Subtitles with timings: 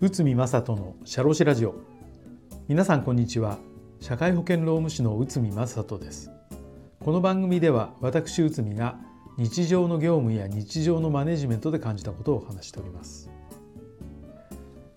[0.00, 1.74] 内海正人のシャロシラジオ。
[2.66, 3.58] 皆さんこんにちは。
[4.00, 6.30] 社会保険労務士の内海正人です。
[7.00, 8.98] この番組では私内海が
[9.36, 13.30] 日常の業務や日常のマネジメントで感じたことをお話しております。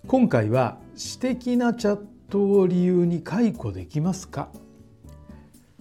[0.07, 4.47] 今回は私的なチャットを理由に解雇できますか？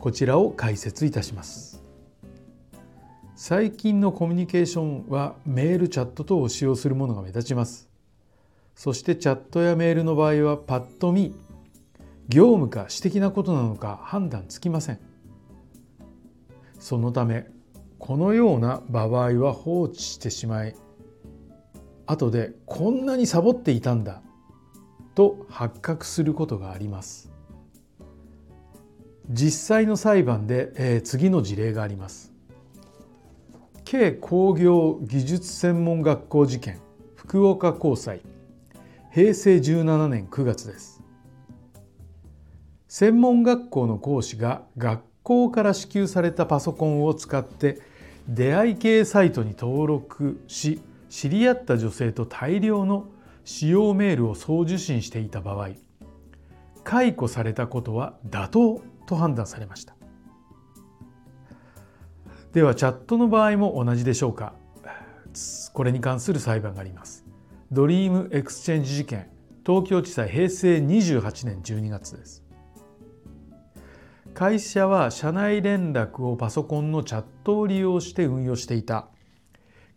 [0.01, 1.84] こちらを解説いたします。
[3.47, 7.91] 最近のコミュニケーションはメールチャット等を使用するものが目立ちます。
[8.75, 11.35] そしてチャットやメールの場合はパッと見
[12.27, 14.99] 業務か私的なことなのか判断つきません。
[16.79, 17.45] そのため
[17.99, 20.75] このような場合は放置してしまい
[22.07, 24.23] 後でこんなにサボっていたんだ
[25.15, 27.31] と発覚することがあります。
[29.29, 32.34] 実際の裁判で、えー、次の事例があります。
[33.97, 36.81] 軽工業技術専門学校事件
[37.15, 38.23] 福岡高裁。
[39.13, 41.01] 平成17年9月です。
[42.89, 47.83] 専門学校の講師が学校から支給されたパソコンを使って
[48.27, 53.07] 出会い系サイトに登録し知り合った女性と大量の
[53.45, 55.69] 使用メールを送受信していた場合
[56.83, 59.95] 解雇されたことは妥当と判断されました。
[62.55, 64.55] ではチャットの場合も同じでしょうか？
[65.73, 67.25] これに関する裁判があります。
[67.73, 69.27] ドリームエクスチェンジ事件
[69.67, 72.45] 東京地裁平成28年12月です。
[74.35, 79.09] 会社は社内連絡をパソコンのチャットを利用して運用していた。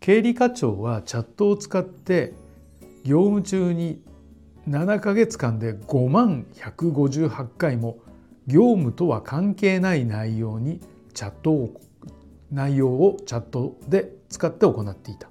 [0.00, 2.34] 経理課長はチャットを使って
[3.04, 4.02] 業務中に
[4.68, 7.98] 7ヶ月間で5万158回も
[8.48, 10.80] 業務とは関係ない内容に
[11.14, 11.80] チャットを
[12.50, 15.28] 内容をチャットで使って行っていた。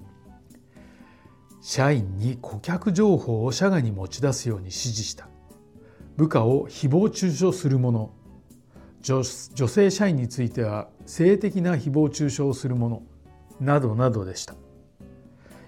[1.61, 5.27] 社員に顧客情報を社外に持ち出すように指示した。
[6.15, 8.11] 部下を誹謗中傷する者
[9.01, 13.03] 女性社員については性的な誹謗中傷をする者
[13.59, 14.55] などなどでした。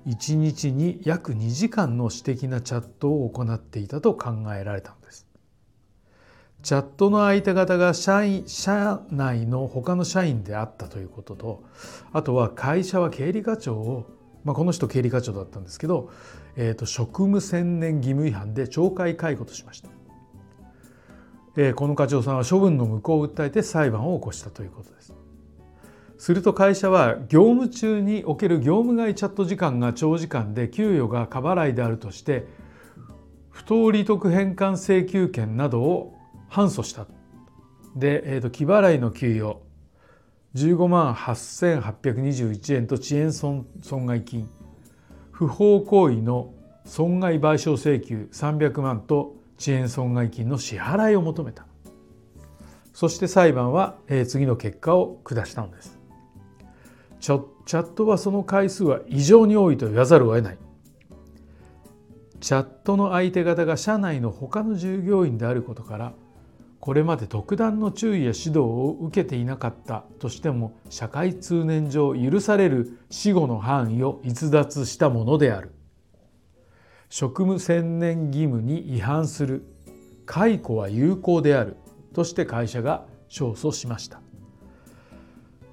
[0.07, 5.28] 1日に約2時間の私的なチャットを行っていたと考えられたのです。
[6.61, 11.63] チャットの相手方が社員社内の他の社員であったということと
[12.11, 16.09] あとは会社は経理課長をまあ、この人経理課長だったんですけど、
[16.55, 19.89] えーと、職務専念義務違反で懲戒解雇としました、
[21.57, 25.13] えー、この課長さんは処分の無効を訴えて裁判を起こしたということです。
[26.17, 32.45] すると会社は業務中における業務外チャット時間が長時間で給与が過払いであるとして
[33.49, 36.18] 不当利得返還請求権などを
[36.49, 37.07] 反訴した。
[37.95, 39.61] で、えーと、気払いの給与。
[40.55, 43.65] 15万8821円と遅延損
[44.05, 44.49] 害金。
[45.31, 46.53] 不法行為の
[46.85, 51.65] 損害賠償請求300万と遅延損害金の支払いを求めた。
[52.93, 55.99] そして裁判は次の結果を下したのです。
[57.19, 60.57] チャットはその回数は異常に多いと言わざるを得ない。
[62.39, 66.13] チャットの相手方が社内の他の従業員であることから
[66.79, 75.71] これまで特段の注意や指導を受けていなかったとしても社会通念上許される死後の範囲を逸脱したものである。
[77.09, 79.65] 職務専念義務に違反する。
[80.25, 81.75] 解雇は有効である。
[82.13, 84.21] として会社が勝訴しました。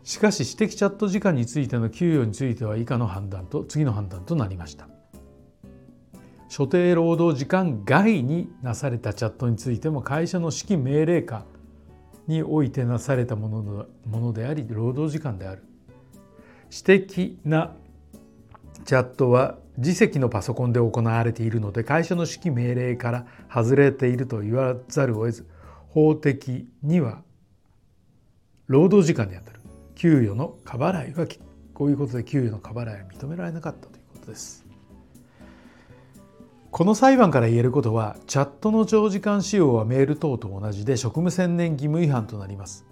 [0.02, 4.95] しかし私的チャット時間についての給与については以下の判断と次の判断となりました。
[6.48, 11.44] 所定労働時間外になされたチャットについても会社の指揮命令下
[12.26, 15.64] においてなされたもののものであり労働時間である
[16.70, 17.74] 私的な
[18.84, 25.46] チャットは自責のパソコンで行われているので会社の指揮命令から外れていると言わざるを得ず
[25.88, 27.22] 法的には
[28.66, 29.60] 労働時間にあたる
[29.94, 31.26] 給与の過払いは
[31.72, 34.65] こういうことで給与の過払いは認められなかったということです。
[36.76, 42.84] この裁判から言えることはチャットの長時間使用はメール等と同じで職務専念義務違反となります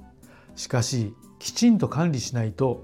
[0.57, 2.83] しかしきちんと管理しないと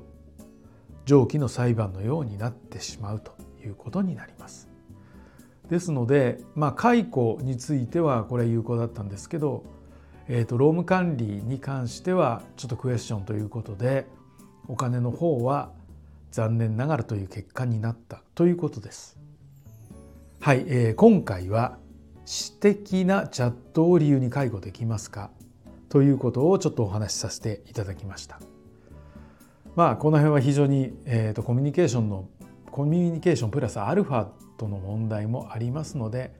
[1.06, 3.32] 上記の裁判のようになってしまうと
[3.64, 4.68] いうことになります
[5.70, 9.64] ですので、まあ、解雇についてはこれ有効だったんですけど、
[10.28, 14.04] えーと、労務管理に関してはちょっとクエスチョンということで
[14.68, 15.72] お金の方は
[16.30, 19.29] 残念ながらという結果になったということです。
[20.42, 21.76] はい、えー、今回は
[22.24, 25.30] 私的なチャットを理由に介護できますか？
[25.90, 28.40] ということをちょっとお話しさせていただきました。
[29.76, 32.26] まあこの辺は非常に、えーと、コミュニケーションの
[32.70, 36.32] コミュニケーションプラスアルファとの問題もありますので、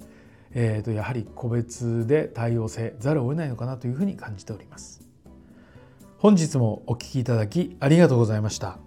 [0.52, 5.06] えーとやはり個別で対応せざるを得ないのかなというふうに感じております。
[6.16, 8.78] 本日もお聴きいただきありがとうございました。